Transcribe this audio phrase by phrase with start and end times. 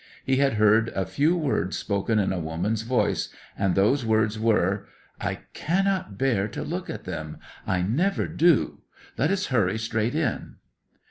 [0.25, 4.87] He had heard a few words spoken in a woman's voice, and those words were:
[5.19, 8.81] "I cannot bear to look at them; I never do.
[9.15, 10.55] Let us hurry straight in."